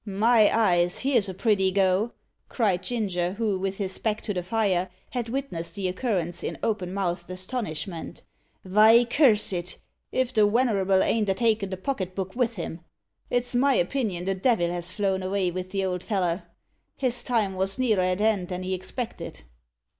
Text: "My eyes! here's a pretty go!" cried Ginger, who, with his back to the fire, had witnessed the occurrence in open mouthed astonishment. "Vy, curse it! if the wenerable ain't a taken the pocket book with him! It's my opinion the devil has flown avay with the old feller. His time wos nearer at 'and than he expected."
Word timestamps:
"My 0.03 0.49
eyes! 0.51 1.01
here's 1.01 1.29
a 1.29 1.33
pretty 1.35 1.71
go!" 1.71 2.13
cried 2.49 2.81
Ginger, 2.81 3.33
who, 3.33 3.59
with 3.59 3.77
his 3.77 3.99
back 3.99 4.19
to 4.23 4.33
the 4.33 4.41
fire, 4.41 4.89
had 5.11 5.29
witnessed 5.29 5.75
the 5.75 5.87
occurrence 5.87 6.41
in 6.43 6.57
open 6.63 6.91
mouthed 6.91 7.29
astonishment. 7.29 8.23
"Vy, 8.65 9.05
curse 9.05 9.53
it! 9.53 9.77
if 10.11 10.33
the 10.33 10.47
wenerable 10.47 11.03
ain't 11.03 11.29
a 11.29 11.35
taken 11.35 11.69
the 11.69 11.77
pocket 11.77 12.15
book 12.15 12.35
with 12.35 12.55
him! 12.55 12.81
It's 13.29 13.53
my 13.53 13.75
opinion 13.75 14.25
the 14.25 14.33
devil 14.33 14.71
has 14.71 14.91
flown 14.91 15.21
avay 15.21 15.51
with 15.51 15.69
the 15.69 15.85
old 15.85 16.01
feller. 16.01 16.45
His 16.95 17.23
time 17.23 17.53
wos 17.53 17.77
nearer 17.77 18.01
at 18.01 18.19
'and 18.19 18.47
than 18.47 18.63
he 18.63 18.73
expected." 18.73 19.43